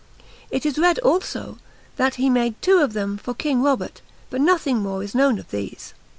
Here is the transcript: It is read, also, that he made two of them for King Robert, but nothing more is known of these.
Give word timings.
It 0.49 0.65
is 0.65 0.79
read, 0.79 0.97
also, 1.03 1.59
that 1.97 2.15
he 2.15 2.27
made 2.27 2.59
two 2.59 2.79
of 2.79 2.93
them 2.93 3.19
for 3.19 3.35
King 3.35 3.61
Robert, 3.61 4.01
but 4.31 4.41
nothing 4.41 4.79
more 4.79 5.03
is 5.03 5.13
known 5.13 5.37
of 5.37 5.51
these. 5.51 5.93